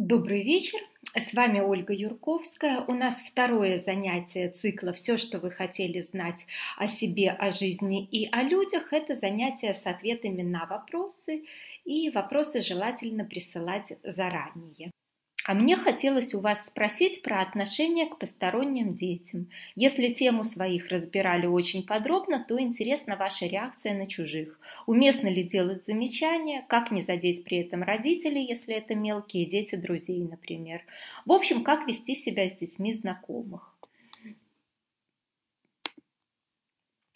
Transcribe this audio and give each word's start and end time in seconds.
Добрый 0.00 0.44
вечер, 0.44 0.78
с 1.16 1.34
вами 1.34 1.58
Ольга 1.58 1.92
Юрковская. 1.92 2.84
У 2.86 2.92
нас 2.92 3.20
второе 3.20 3.80
занятие 3.80 4.48
цикла 4.48 4.92
«Все, 4.92 5.16
что 5.16 5.40
вы 5.40 5.50
хотели 5.50 6.02
знать 6.02 6.46
о 6.76 6.86
себе, 6.86 7.30
о 7.30 7.50
жизни 7.50 8.06
и 8.06 8.28
о 8.30 8.44
людях»– 8.44 8.84
это 8.92 9.16
занятие 9.16 9.74
с 9.74 9.84
ответами 9.84 10.42
на 10.42 10.66
вопросы, 10.66 11.46
и 11.84 12.10
вопросы 12.10 12.62
желательно 12.62 13.24
присылать 13.24 13.92
заранее. 14.04 14.92
А 15.48 15.54
мне 15.54 15.76
хотелось 15.76 16.34
у 16.34 16.40
вас 16.40 16.66
спросить 16.66 17.22
про 17.22 17.40
отношение 17.40 18.04
к 18.04 18.18
посторонним 18.18 18.92
детям. 18.92 19.48
Если 19.76 20.08
тему 20.08 20.44
своих 20.44 20.90
разбирали 20.90 21.46
очень 21.46 21.86
подробно, 21.86 22.44
то 22.46 22.60
интересна 22.60 23.16
ваша 23.16 23.46
реакция 23.46 23.94
на 23.94 24.06
чужих. 24.06 24.60
Уместно 24.84 25.28
ли 25.28 25.42
делать 25.42 25.86
замечания, 25.86 26.66
как 26.68 26.90
не 26.90 27.00
задеть 27.00 27.44
при 27.44 27.60
этом 27.60 27.82
родителей, 27.82 28.44
если 28.44 28.74
это 28.74 28.94
мелкие 28.94 29.46
дети 29.46 29.74
друзей, 29.74 30.20
например. 30.22 30.82
В 31.24 31.32
общем, 31.32 31.64
как 31.64 31.88
вести 31.88 32.14
себя 32.14 32.50
с 32.50 32.56
детьми 32.58 32.92
знакомых. 32.92 33.74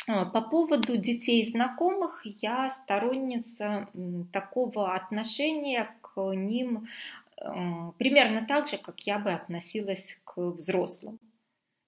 А, 0.09 0.25
по 0.25 0.41
поводу 0.41 0.97
детей 0.97 1.47
знакомых 1.47 2.23
я 2.41 2.71
сторонница 2.71 3.89
такого 4.33 4.95
отношения 4.95 5.95
к 6.01 6.19
ним 6.35 6.89
примерно 7.99 8.47
так 8.47 8.69
же, 8.69 8.79
как 8.79 9.01
я 9.01 9.19
бы 9.19 9.33
относилась 9.33 10.19
к 10.25 10.41
взрослым. 10.41 11.19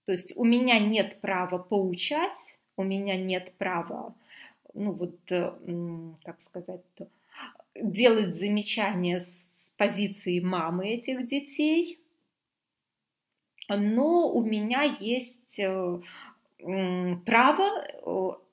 То 0.04 0.12
есть 0.12 0.36
у 0.36 0.44
меня 0.44 0.78
нет 0.78 1.20
права 1.20 1.58
поучать, 1.58 2.58
у 2.76 2.82
меня 2.82 3.16
нет 3.16 3.54
права, 3.56 4.14
ну 4.74 4.92
вот, 4.92 5.18
э, 5.30 5.52
как 6.24 6.40
сказать, 6.40 6.82
делать 7.74 8.34
замечания 8.34 9.20
с 9.20 9.72
позиции 9.76 10.40
мамы 10.40 10.88
этих 10.88 11.26
детей, 11.26 11.98
но 13.68 14.28
у 14.30 14.44
меня 14.44 14.82
есть 14.82 15.58
э, 15.58 16.00
право 17.24 17.84
э, 17.86 18.43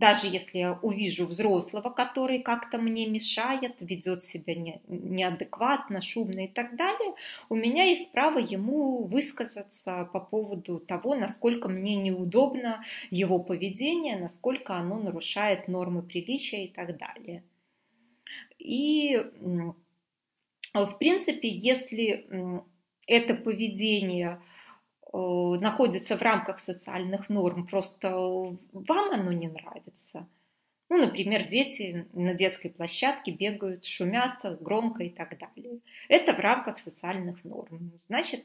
даже 0.00 0.28
если 0.28 0.58
я 0.58 0.78
увижу 0.80 1.26
взрослого, 1.26 1.90
который 1.90 2.40
как-то 2.40 2.78
мне 2.78 3.06
мешает, 3.06 3.76
ведет 3.80 4.24
себя 4.24 4.54
не, 4.54 4.80
неадекватно, 4.88 6.00
шумно 6.00 6.46
и 6.46 6.48
так 6.48 6.74
далее, 6.74 7.12
у 7.50 7.54
меня 7.54 7.84
есть 7.84 8.10
право 8.10 8.38
ему 8.38 9.04
высказаться 9.04 10.08
по 10.10 10.20
поводу 10.20 10.78
того, 10.78 11.14
насколько 11.14 11.68
мне 11.68 11.96
неудобно 11.96 12.82
его 13.10 13.38
поведение, 13.38 14.16
насколько 14.16 14.74
оно 14.74 14.98
нарушает 14.98 15.68
нормы 15.68 16.02
приличия 16.02 16.64
и 16.64 16.68
так 16.68 16.96
далее. 16.96 17.44
И, 18.58 19.22
в 20.72 20.98
принципе, 20.98 21.48
если 21.48 22.26
это 23.06 23.34
поведение 23.34 24.40
находится 25.12 26.16
в 26.16 26.22
рамках 26.22 26.58
социальных 26.58 27.28
норм, 27.28 27.66
просто 27.66 28.10
вам 28.10 29.10
оно 29.12 29.32
не 29.32 29.48
нравится. 29.48 30.28
Ну, 30.92 30.98
например, 30.98 31.46
дети 31.46 32.08
на 32.12 32.34
детской 32.34 32.68
площадке 32.68 33.30
бегают, 33.30 33.84
шумят 33.84 34.40
громко 34.60 35.04
и 35.04 35.08
так 35.08 35.38
далее. 35.38 35.78
Это 36.08 36.32
в 36.32 36.40
рамках 36.40 36.80
социальных 36.80 37.44
норм. 37.44 37.92
Значит, 38.08 38.44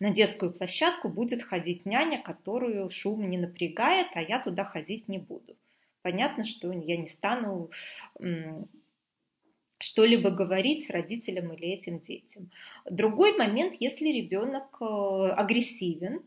на 0.00 0.10
детскую 0.10 0.52
площадку 0.52 1.08
будет 1.08 1.44
ходить 1.44 1.86
няня, 1.86 2.20
которую 2.20 2.90
шум 2.90 3.30
не 3.30 3.38
напрягает, 3.38 4.08
а 4.14 4.20
я 4.20 4.40
туда 4.40 4.64
ходить 4.64 5.06
не 5.06 5.18
буду. 5.18 5.56
Понятно, 6.02 6.44
что 6.44 6.72
я 6.72 6.96
не 6.96 7.06
стану 7.06 7.70
что-либо 9.80 10.30
говорить 10.30 10.90
родителям 10.90 11.52
или 11.52 11.68
этим 11.68 11.98
детям. 11.98 12.50
Другой 12.88 13.36
момент, 13.36 13.74
если 13.80 14.08
ребенок 14.08 14.76
э, 14.80 14.84
агрессивен, 14.84 16.22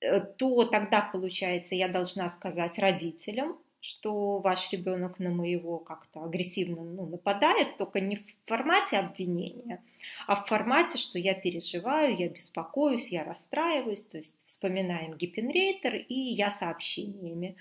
э, 0.00 0.20
то 0.20 0.64
тогда, 0.66 1.00
получается, 1.00 1.74
я 1.74 1.88
должна 1.88 2.28
сказать 2.28 2.78
родителям, 2.78 3.58
что 3.80 4.38
ваш 4.40 4.70
ребенок 4.72 5.18
на 5.18 5.30
моего 5.30 5.78
как-то 5.78 6.22
агрессивно 6.22 6.84
ну, 6.84 7.06
нападает, 7.06 7.78
только 7.78 8.00
не 8.00 8.16
в 8.16 8.26
формате 8.44 8.98
обвинения, 8.98 9.82
а 10.26 10.34
в 10.36 10.46
формате, 10.46 10.98
что 10.98 11.18
я 11.18 11.32
переживаю, 11.32 12.14
я 12.16 12.28
беспокоюсь, 12.28 13.08
я 13.08 13.24
расстраиваюсь, 13.24 14.04
то 14.04 14.18
есть 14.18 14.44
вспоминаем 14.46 15.16
гипенрейтер 15.16 15.94
и 15.96 16.14
я 16.14 16.50
сообщениями. 16.50 17.56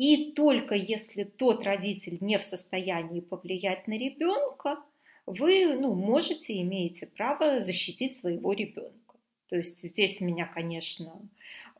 И 0.00 0.32
только 0.32 0.74
если 0.74 1.24
тот 1.24 1.62
родитель 1.62 2.16
не 2.22 2.38
в 2.38 2.42
состоянии 2.42 3.20
повлиять 3.20 3.86
на 3.86 3.98
ребенка, 3.98 4.78
вы 5.26 5.74
ну, 5.78 5.92
можете, 5.92 6.58
имеете 6.62 7.06
право 7.06 7.60
защитить 7.60 8.16
своего 8.16 8.54
ребенка. 8.54 9.16
То 9.50 9.56
есть 9.58 9.82
здесь 9.82 10.22
меня, 10.22 10.46
конечно, 10.46 11.20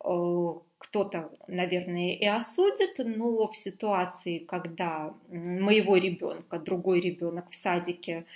э, 0.04 0.48
кто-то, 0.76 1.32
наверное, 1.46 2.12
и 2.12 2.26
осудит, 2.26 2.98
но 2.98 3.48
в 3.48 3.56
ситуации, 3.56 4.40
когда 4.40 5.14
моего 5.30 5.96
ребенка, 5.96 6.58
другой 6.58 7.00
ребенок 7.00 7.48
в 7.48 7.56
садике 7.56 8.26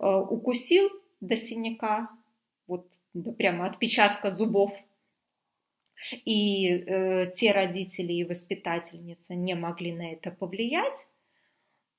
э, 0.00 0.06
укусил 0.06 0.88
до 1.20 1.36
синяка, 1.36 2.08
вот 2.66 2.86
да, 3.12 3.30
прямо 3.32 3.66
отпечатка 3.66 4.32
зубов 4.32 4.72
и 6.24 6.68
э, 6.68 7.32
те 7.34 7.52
родители 7.52 8.12
и 8.12 8.24
воспитательница 8.24 9.34
не 9.34 9.54
могли 9.54 9.92
на 9.92 10.12
это 10.12 10.30
повлиять, 10.30 11.06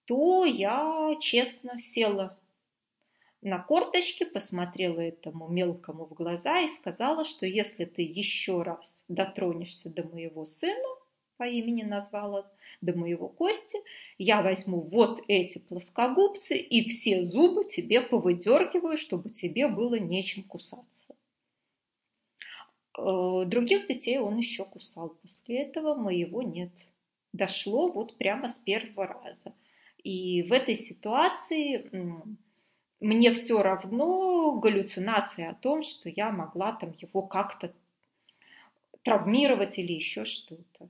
то 0.06 0.46
я 0.46 1.16
честно 1.20 1.80
села 1.80 2.40
на 3.42 3.60
корточки, 3.60 4.24
посмотрела 4.24 5.00
этому 5.02 5.48
мелкому 5.48 6.06
в 6.06 6.14
глаза 6.14 6.62
и 6.62 6.68
сказала, 6.68 7.26
что 7.26 7.46
если 7.46 7.86
ты 7.86 8.02
еще 8.02 8.64
раз 8.64 9.04
дотронешься 9.08 9.90
до 9.90 10.04
моего 10.04 10.46
сына, 10.46 10.88
по 11.38 11.44
имени 11.44 11.84
назвала, 11.84 12.50
до 12.82 12.98
моего 12.98 13.28
Кости, 13.28 13.80
я 14.18 14.42
возьму 14.42 14.82
вот 14.82 15.22
эти 15.28 15.60
плоскогубцы 15.60 16.58
и 16.58 16.88
все 16.88 17.24
зубы 17.24 17.66
тебе 17.66 18.02
повыдергиваю, 18.02 18.98
чтобы 18.98 19.30
тебе 19.30 19.68
было 19.68 19.96
нечем 19.96 20.44
кусаться. 20.44 21.16
Э, 22.98 23.44
других 23.46 23.88
детей 23.88 24.18
он 24.20 24.38
еще 24.38 24.66
кусал. 24.66 25.10
После 25.22 25.64
этого 25.64 25.96
моего 25.96 26.42
нет. 26.42 26.72
Дошло 27.34 27.92
вот 27.92 28.18
прямо 28.18 28.48
с 28.48 28.60
первого 28.60 29.08
раза. 29.08 29.54
И 30.04 30.44
в 30.44 30.54
этой 30.54 30.76
ситуации 30.76 31.90
мне 33.00 33.32
все 33.32 33.62
равно 33.62 34.54
галлюцинация 34.54 35.50
о 35.50 35.56
том, 35.56 35.84
что 35.84 36.10
я 36.10 36.32
могла 36.32 36.74
там 36.74 36.94
его 37.02 37.22
как-то 37.22 37.74
травмировать 39.04 39.78
или 39.78 39.94
еще 39.94 40.26
что-то. 40.26 40.90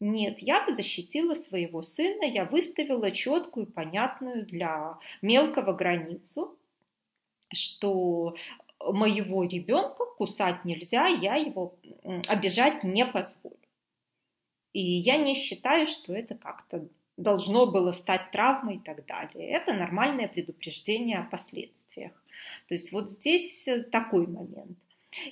Нет, 0.00 0.38
я 0.38 0.64
защитила 0.68 1.34
своего 1.34 1.82
сына, 1.82 2.24
я 2.24 2.44
выставила 2.44 3.10
четкую, 3.10 3.66
понятную 3.66 4.46
для 4.46 4.98
мелкого 5.22 5.72
границу, 5.72 6.56
что 7.52 8.36
моего 8.80 9.44
ребенка 9.44 10.04
кусать 10.16 10.64
нельзя, 10.64 11.06
я 11.06 11.36
его 11.36 11.74
обижать 12.28 12.84
не 12.84 13.04
позволю. 13.04 13.56
И 14.72 14.80
я 14.80 15.16
не 15.16 15.34
считаю, 15.34 15.86
что 15.86 16.12
это 16.12 16.34
как-то 16.34 16.88
должно 17.16 17.66
было 17.66 17.92
стать 17.92 18.30
травмой 18.30 18.76
и 18.76 18.80
так 18.80 19.04
далее. 19.06 19.50
Это 19.50 19.72
нормальное 19.72 20.28
предупреждение 20.28 21.18
о 21.18 21.24
последствиях. 21.24 22.12
То 22.68 22.74
есть 22.74 22.92
вот 22.92 23.10
здесь 23.10 23.66
э, 23.66 23.82
такой 23.82 24.26
момент. 24.26 24.78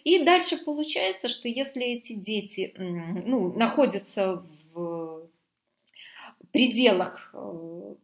И 0.03 0.25
дальше 0.25 0.57
получается, 0.57 1.29
что 1.29 1.49
если 1.49 1.85
эти 1.85 2.15
дети 2.15 2.75
ну, 2.77 3.53
находятся 3.53 4.43
в 4.73 5.29
пределах 6.51 7.31
э, 7.35 7.95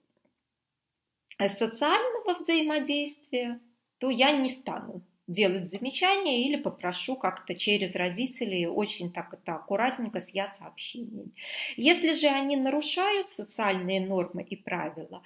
социального 1.48 2.38
взаимодействия, 2.38 3.58
то 3.99 4.11
я 4.11 4.37
не 4.37 4.49
стану 4.49 5.02
делать 5.32 5.70
замечания 5.70 6.44
или 6.44 6.56
попрошу 6.56 7.17
как-то 7.17 7.55
через 7.55 7.94
родителей 7.94 8.67
очень 8.67 9.12
так 9.12 9.32
это 9.34 9.55
аккуратненько 9.55 10.20
с 10.20 10.31
я 10.31 10.46
сообщениями. 10.46 11.32
Если 11.76 12.12
же 12.12 12.29
они 12.29 12.56
нарушают 12.56 13.31
социальные 13.31 14.00
нормы 14.00 14.43
и 14.43 14.56
правила, 14.56 15.23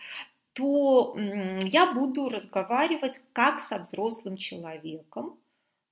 то 0.53 1.14
я 1.62 1.93
буду 1.93 2.29
разговаривать 2.31 3.20
как 3.32 3.61
со 3.61 3.79
взрослым 3.79 4.37
человеком, 4.37 5.38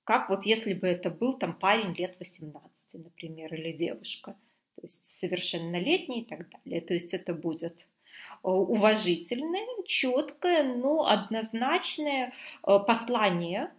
как 0.05 0.28
вот 0.28 0.44
если 0.44 0.75
бы 0.75 0.87
это 0.87 1.11
был 1.11 1.34
там 1.34 1.55
парень 1.55 1.94
лет 1.94 2.16
18, 2.19 2.94
например, 2.94 3.55
или 3.55 3.72
девушка, 3.72 4.37
то 4.76 4.82
есть 4.82 5.06
совершеннолетний 5.06 6.20
и 6.20 6.25
так 6.25 6.49
далее. 6.50 6.81
То 6.81 6.94
есть 6.94 7.14
это 7.14 7.32
будет 7.32 7.81
э, 7.81 8.49
уважительное, 8.49 9.66
четкое, 9.87 10.62
но 10.62 11.06
однозначное 11.06 12.32
э, 12.66 12.78
послание 12.87 13.70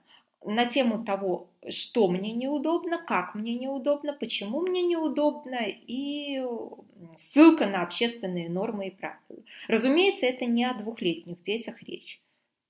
на 0.46 0.66
тему 0.66 1.04
того, 1.04 1.48
что 1.70 2.08
мне 2.08 2.32
неудобно, 2.32 3.04
как 3.04 3.36
мне 3.36 3.56
неудобно, 3.56 4.14
почему 4.14 4.62
мне 4.62 4.84
неудобно 4.84 5.60
и 5.66 6.44
ссылка 7.18 7.66
на 7.66 7.82
общественные 7.82 8.50
нормы 8.50 8.88
и 8.88 8.92
правила. 8.92 9.44
Разумеется, 9.68 10.26
это 10.26 10.46
не 10.46 10.66
о 10.66 10.74
двухлетних 10.74 11.42
детях 11.42 11.82
речь. 11.84 12.22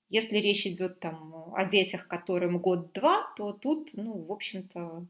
Если 0.09 0.37
речь 0.37 0.65
идет 0.65 0.99
там 0.99 1.53
о 1.53 1.65
детях, 1.65 2.07
которым 2.07 2.59
год-два, 2.59 3.33
то 3.35 3.53
тут, 3.53 3.89
ну, 3.93 4.13
в 4.13 4.31
общем-то, 4.31 5.05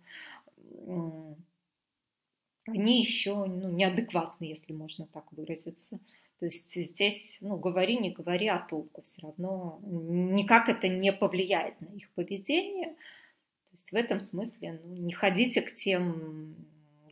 они 2.68 3.00
еще 3.00 3.36
ну, 3.46 3.70
неадекватны, 3.70 4.46
если 4.46 4.74
можно 4.74 5.06
так 5.06 5.32
выразиться. 5.32 6.00
То 6.40 6.48
есть 6.48 6.76
здесь, 6.76 7.38
ну, 7.42 7.58
говори, 7.58 7.98
не 7.98 8.12
говори, 8.12 8.48
а 8.48 8.60
толку 8.60 9.02
все 9.04 9.22
равно 9.22 9.80
никак 9.84 10.68
это 10.68 10.88
не 10.88 11.14
повлияет 11.14 11.80
на 11.80 11.88
их 11.96 12.10
поведение. 12.12 12.90
То 12.90 13.74
есть 13.74 13.92
в 13.92 13.96
этом 13.96 14.20
смысле 14.20 14.80
ну, 14.84 14.96
не 14.96 15.14
ходите 15.14 15.62
к 15.62 15.74
тем 15.74 16.56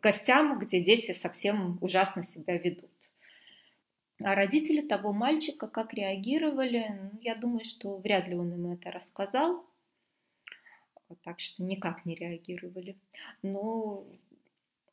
гостям, 0.02 0.60
где 0.60 0.82
дети 0.82 1.14
совсем 1.14 1.78
ужасно 1.82 2.24
себя 2.24 2.58
ведут. 2.58 2.92
А 4.22 4.36
родители 4.36 4.82
того 4.82 5.14
мальчика 5.14 5.68
как 5.68 5.94
реагировали, 5.94 7.10
ну, 7.14 7.20
я 7.22 7.36
думаю, 7.36 7.66
что 7.66 7.98
вряд 7.98 8.28
ли 8.28 8.36
он 8.36 8.54
им 8.54 8.72
это 8.72 8.92
рассказал, 8.92 9.66
так 11.24 11.40
что 11.40 11.64
никак 11.64 12.06
не 12.06 12.16
реагировали. 12.16 12.98
Но 13.42 14.06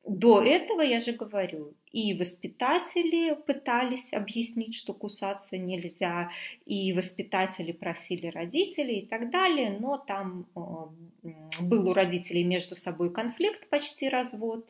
до 0.06 0.42
этого, 0.42 0.80
я 0.80 0.98
же 0.98 1.12
говорю, 1.12 1.74
и 1.92 2.14
воспитатели 2.14 3.34
пытались 3.46 4.12
объяснить, 4.12 4.74
что 4.74 4.94
кусаться 4.94 5.58
нельзя, 5.58 6.30
и 6.64 6.92
воспитатели 6.92 7.72
просили 7.72 8.28
родителей 8.28 9.00
и 9.00 9.06
так 9.06 9.30
далее, 9.30 9.76
но 9.78 9.98
там 9.98 10.46
э, 10.56 11.30
был 11.60 11.88
у 11.88 11.92
родителей 11.92 12.44
между 12.44 12.76
собой 12.76 13.12
конфликт, 13.12 13.68
почти 13.68 14.08
развод, 14.08 14.66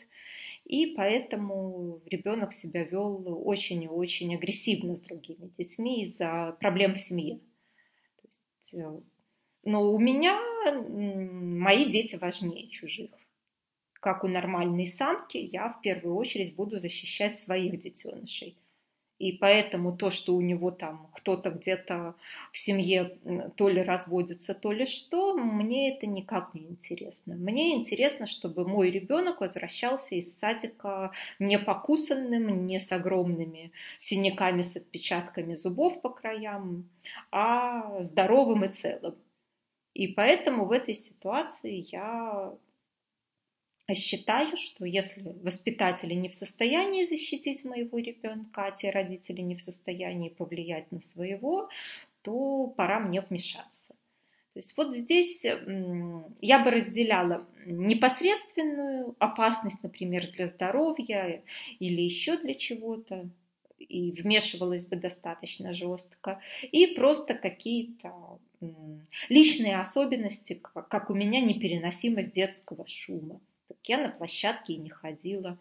и 0.64 0.86
поэтому 0.96 2.00
ребенок 2.06 2.52
себя 2.52 2.82
вел 2.82 3.22
очень 3.46 3.84
и 3.84 3.88
очень 3.88 4.34
агрессивно 4.34 4.96
с 4.96 5.00
другими 5.00 5.50
детьми 5.56 6.02
из-за 6.02 6.56
проблем 6.58 6.94
в 6.94 7.00
семье. 7.00 7.38
Э, 8.72 8.98
но 9.62 9.92
у 9.92 9.98
меня 9.98 10.40
мои 10.72 11.84
дети 11.84 12.16
важнее 12.16 12.68
чужих 12.68 13.10
как 14.00 14.24
у 14.24 14.28
нормальной 14.28 14.86
самки, 14.86 15.36
я 15.36 15.68
в 15.68 15.80
первую 15.80 16.16
очередь 16.16 16.56
буду 16.56 16.78
защищать 16.78 17.38
своих 17.38 17.78
детенышей. 17.78 18.56
И 19.20 19.32
поэтому 19.32 19.94
то, 19.94 20.10
что 20.10 20.34
у 20.34 20.40
него 20.40 20.70
там 20.70 21.10
кто-то 21.14 21.50
где-то 21.50 22.14
в 22.52 22.58
семье 22.58 23.18
то 23.54 23.68
ли 23.68 23.82
разводится, 23.82 24.54
то 24.54 24.72
ли 24.72 24.86
что, 24.86 25.36
мне 25.36 25.94
это 25.94 26.06
никак 26.06 26.54
не 26.54 26.62
интересно. 26.62 27.34
Мне 27.34 27.76
интересно, 27.76 28.26
чтобы 28.26 28.66
мой 28.66 28.90
ребенок 28.90 29.42
возвращался 29.42 30.14
из 30.14 30.38
садика 30.38 31.12
не 31.38 31.58
покусанным, 31.58 32.64
не 32.64 32.78
с 32.78 32.90
огромными 32.92 33.72
синяками, 33.98 34.62
с 34.62 34.76
отпечатками 34.76 35.54
зубов 35.54 36.00
по 36.00 36.08
краям, 36.08 36.88
а 37.30 38.02
здоровым 38.02 38.64
и 38.64 38.68
целым. 38.68 39.16
И 39.92 40.08
поэтому 40.08 40.64
в 40.64 40.72
этой 40.72 40.94
ситуации 40.94 41.86
я 41.92 42.54
считаю, 43.94 44.56
что 44.56 44.84
если 44.84 45.22
воспитатели 45.42 46.14
не 46.14 46.28
в 46.28 46.34
состоянии 46.34 47.04
защитить 47.04 47.64
моего 47.64 47.98
ребенка, 47.98 48.66
а 48.66 48.70
те 48.70 48.90
родители 48.90 49.40
не 49.40 49.54
в 49.54 49.62
состоянии 49.62 50.28
повлиять 50.28 50.90
на 50.92 51.00
своего, 51.02 51.68
то 52.22 52.66
пора 52.76 53.00
мне 53.00 53.20
вмешаться. 53.20 53.94
То 54.52 54.58
есть 54.58 54.76
вот 54.76 54.96
здесь 54.96 55.44
я 55.44 56.58
бы 56.58 56.70
разделяла 56.70 57.46
непосредственную 57.66 59.14
опасность, 59.18 59.82
например, 59.82 60.28
для 60.32 60.48
здоровья 60.48 61.42
или 61.78 62.02
еще 62.02 62.36
для 62.36 62.54
чего-то, 62.54 63.28
и 63.78 64.10
вмешивалась 64.10 64.86
бы 64.86 64.96
достаточно 64.96 65.72
жестко, 65.72 66.40
и 66.70 66.86
просто 66.88 67.34
какие-то 67.34 68.38
личные 69.28 69.78
особенности, 69.80 70.54
как 70.54 71.10
у 71.10 71.14
меня 71.14 71.40
непереносимость 71.40 72.34
детского 72.34 72.86
шума. 72.86 73.40
Я 73.90 73.98
на 73.98 74.08
площадке 74.08 74.74
и 74.74 74.76
не 74.76 74.88
ходила, 74.88 75.58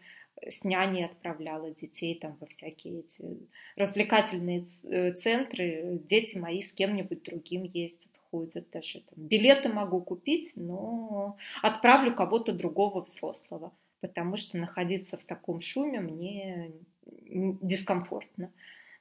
с 0.48 0.64
няней 0.64 1.06
отправляла 1.06 1.72
детей 1.72 2.14
там 2.14 2.38
во 2.40 2.46
всякие 2.46 3.00
эти 3.00 3.50
развлекательные 3.76 4.66
э, 4.84 5.14
центры. 5.14 6.00
Дети 6.08 6.38
мои 6.38 6.62
с 6.62 6.72
кем-нибудь 6.72 7.24
другим 7.24 7.64
ездят, 7.64 8.12
ходят. 8.30 8.70
Даже 8.70 9.00
там 9.00 9.26
билеты 9.26 9.70
могу 9.70 10.00
купить, 10.00 10.52
но 10.56 11.38
отправлю 11.64 12.14
кого-то 12.14 12.54
другого 12.54 13.02
взрослого, 13.02 13.74
потому 14.00 14.38
что 14.38 14.58
находиться 14.58 15.18
в 15.18 15.26
таком 15.26 15.62
шуме 15.62 16.00
мне 16.00 16.72
дискомфортно. 17.08 18.52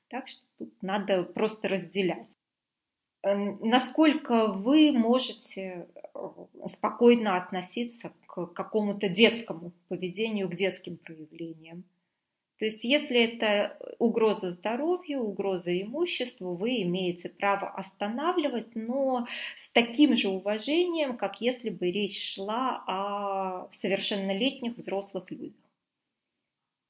Так 0.09 0.29
что 0.29 0.41
тут 0.57 0.73
надо 0.83 1.23
просто 1.23 1.69
разделять. 1.69 2.33
Насколько 3.23 4.47
вы 4.47 4.93
можете 4.93 5.87
э, 6.15 6.67
спокойно 6.67 7.37
относиться 7.37 8.11
к 8.46 8.55
какому-то 8.55 9.08
детскому 9.08 9.73
поведению, 9.88 10.49
к 10.49 10.55
детским 10.55 10.96
проявлениям? 10.96 11.85
То 12.58 12.64
есть, 12.64 12.82
если 12.82 13.23
это 13.23 13.79
угроза 13.99 14.50
здоровью, 14.50 15.20
угроза 15.20 15.70
имуществу, 15.81 16.56
вы 16.56 16.82
имеете 16.82 17.29
право 17.29 17.70
останавливать, 17.70 18.75
но 18.75 19.29
с 19.56 19.70
таким 19.70 20.17
же 20.17 20.29
уважением, 20.29 21.17
как 21.17 21.40
если 21.40 21.70
бы 21.70 21.87
речь 21.87 22.35
шла 22.35 22.82
о 22.88 23.69
совершеннолетних 23.73 24.76
взрослых 24.76 25.31
людях. 25.31 25.55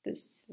То 0.04 0.10
есть, 0.10 0.46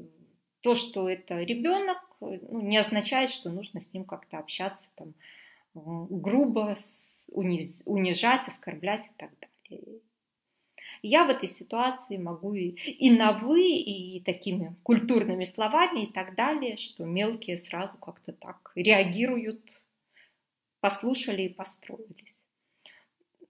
то, 0.60 0.74
что 0.74 1.08
это 1.08 1.40
ребенок, 1.42 1.98
ну, 2.20 2.60
не 2.60 2.76
означает, 2.76 3.30
что 3.30 3.48
нужно 3.48 3.80
с 3.80 3.90
ним 3.94 4.04
как-то 4.04 4.36
общаться 4.38 4.88
там, 4.96 5.14
грубо 5.74 6.76
унижать, 7.28 8.48
оскорблять 8.48 9.06
и 9.06 9.10
так 9.16 9.30
далее. 9.70 10.00
Я 11.02 11.24
в 11.24 11.30
этой 11.30 11.48
ситуации 11.48 12.16
могу 12.16 12.54
и, 12.54 12.70
и 12.70 13.10
на 13.10 13.32
«вы», 13.32 13.62
и 13.68 14.20
такими 14.20 14.76
культурными 14.82 15.44
словами 15.44 16.04
и 16.04 16.12
так 16.12 16.34
далее, 16.34 16.76
что 16.76 17.04
мелкие 17.04 17.58
сразу 17.58 17.98
как-то 17.98 18.32
так 18.32 18.72
реагируют, 18.74 19.82
послушали 20.80 21.42
и 21.42 21.48
построились. 21.48 22.42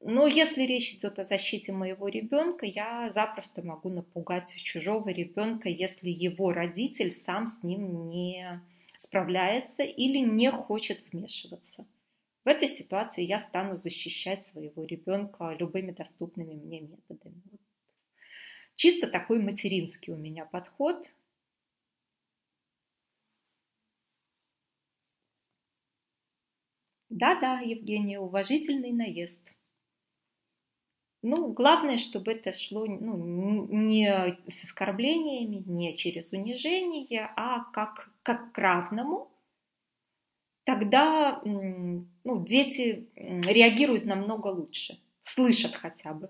Но 0.01 0.27
если 0.27 0.63
речь 0.63 0.93
идет 0.93 1.19
о 1.19 1.25
защите 1.25 1.73
моего 1.73 2.07
ребенка, 2.09 2.65
я 2.65 3.11
запросто 3.13 3.63
могу 3.63 3.89
напугать 3.89 4.55
чужого 4.63 5.09
ребенка, 5.09 5.69
если 5.69 6.11
его 6.11 6.53
родитель 6.53 7.11
сам 7.11 7.47
с 7.47 7.63
ним 7.63 8.09
не 8.09 8.61
справляется 8.99 9.83
или 9.83 10.19
не 10.19 10.53
хочет 10.53 11.05
вмешиваться. 11.13 11.87
В 12.47 12.49
этой 12.49 12.69
ситуации 12.69 13.25
я 13.25 13.41
стану 13.41 13.77
защищать 13.77 14.41
своего 14.47 14.85
ребенка 14.85 15.51
любыми 15.59 15.91
доступными 15.91 16.55
мне 16.55 16.81
методами. 16.81 17.43
Чисто 18.77 19.09
такой 19.09 19.43
материнский 19.43 20.13
у 20.13 20.17
меня 20.17 20.45
подход. 20.45 21.05
Да-да, 27.09 27.59
Евгения, 27.59 28.21
уважительный 28.21 28.93
наезд. 28.93 29.53
Ну, 31.23 31.53
главное, 31.53 31.99
чтобы 31.99 32.31
это 32.31 32.53
шло 32.57 32.87
ну, 32.87 33.67
не 33.73 34.39
с 34.47 34.63
оскорблениями, 34.63 35.65
не 35.67 35.97
через 35.97 36.33
унижение, 36.33 37.29
а 37.35 37.65
как, 37.73 38.09
как 38.23 38.53
к 38.53 38.59
равному, 38.59 39.36
тогда 40.67 41.41
ну, 41.45 42.45
дети 42.45 43.09
реагируют 43.15 44.05
намного 44.05 44.49
лучше, 44.49 44.99
слышат 45.23 45.75
хотя 45.75 46.13
бы. 46.13 46.29